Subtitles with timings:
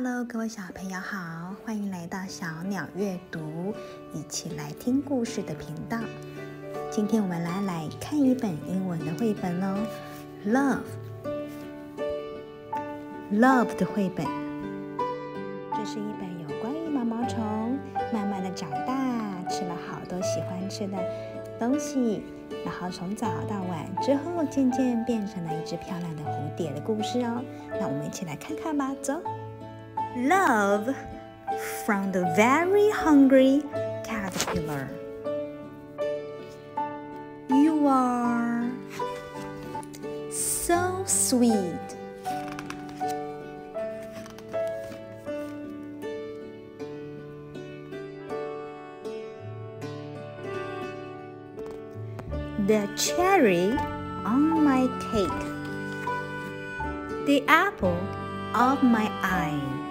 [0.00, 3.74] Hello，各位小朋友好，欢迎来到小鸟阅读，
[4.14, 5.98] 一起来听故事的频道。
[6.88, 9.76] 今天我们来来看一本英文的绘本哦
[13.32, 14.24] ，Love，Love 的绘本。
[15.74, 17.76] 这是一本有关于毛毛虫
[18.12, 20.96] 慢慢的长大，吃了好多喜欢吃的
[21.58, 22.22] 东西，
[22.64, 27.42] 然后从早到晚之后，渐渐变成了一只漂亮的蝴蝶的故事哦。
[27.80, 29.20] 那我们一起来看看吧，走。
[30.16, 30.94] Love
[31.84, 33.62] from the very hungry
[34.04, 34.88] caterpillar.
[37.50, 38.70] You are
[40.30, 41.78] so sweet.
[52.66, 53.70] The cherry
[54.24, 55.44] on my cake.
[57.26, 57.98] The apple
[58.54, 59.87] of my eye.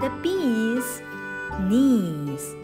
[0.00, 1.02] The bee's
[1.68, 2.54] knees.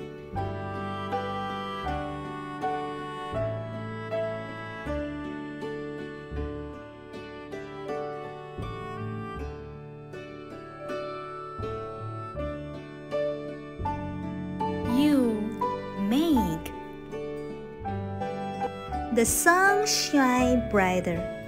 [14.97, 15.43] You
[16.09, 16.73] make
[19.15, 21.44] the sun shine brighter.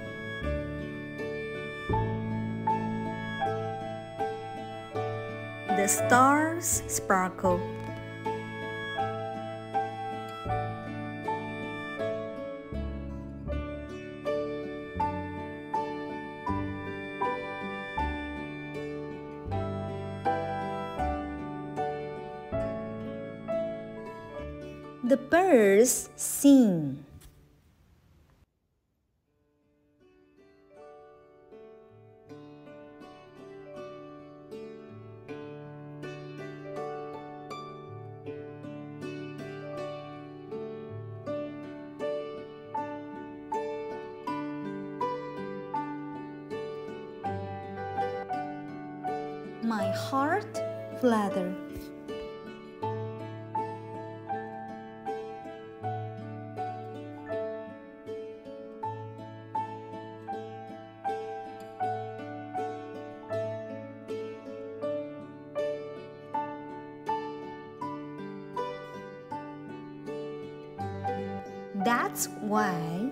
[5.77, 7.61] The stars sparkle.
[25.03, 27.06] The birds sing.
[49.63, 50.61] My heart
[50.99, 51.53] flutter.
[71.83, 73.11] That's why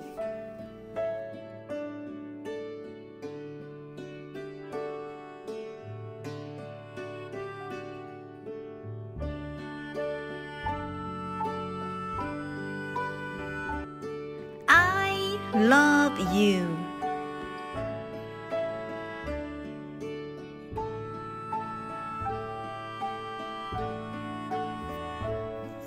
[15.54, 16.66] love you.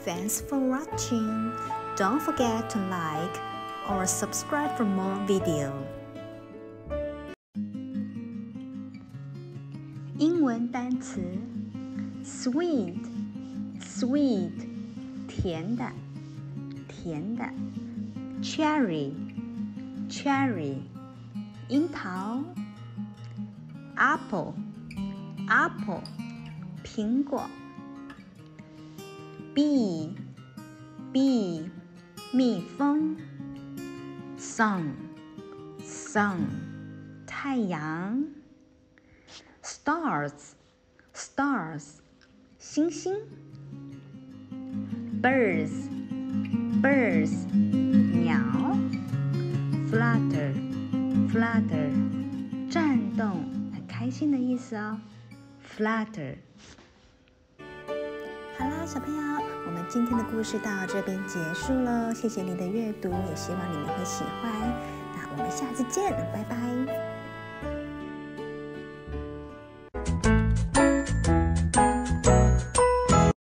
[0.05, 1.53] Thanks for watching.
[1.95, 3.39] Don't forget to like
[3.89, 5.71] or subscribe for more video.
[10.19, 11.21] 英文单词：
[12.23, 12.97] sweet,
[13.81, 14.51] sweet，
[15.27, 15.91] 甜的，
[16.87, 17.43] 甜的；
[18.41, 19.11] cherry,
[20.09, 20.81] cherry，
[21.69, 22.43] 樱桃；
[23.95, 24.53] apple,
[25.47, 26.01] apple，
[26.83, 27.47] 苹果；
[29.53, 30.13] bee,
[31.11, 31.69] bee。
[32.35, 33.15] 蜜蜂，
[34.39, 36.47] sun，sun，
[37.27, 38.25] 太阳，
[39.61, 41.83] stars，stars，
[42.57, 43.15] 星星，
[45.21, 47.45] birds，birds，
[48.23, 48.41] 鸟
[49.90, 51.90] ，flutter，flutter，
[52.70, 55.00] 转动，很开心的意思哦
[55.76, 56.36] ，flutter。
[58.58, 59.22] 好啦，小朋友，
[59.66, 62.14] 我们今天的故事到这边结束了。
[62.14, 64.50] 谢谢你的阅读，也希望你们会喜欢。
[65.14, 67.17] 那我们下次见，拜拜。